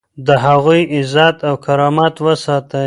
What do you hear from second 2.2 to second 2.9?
وساتئ.